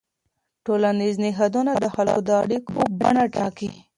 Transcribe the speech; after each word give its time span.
ټولنیز 0.65 1.15
نهادونه 1.25 1.71
د 1.83 1.85
خلکو 1.95 2.21
د 2.27 2.29
اړیکو 2.43 2.77
بڼه 2.99 3.23
ټاکي. 3.35 3.69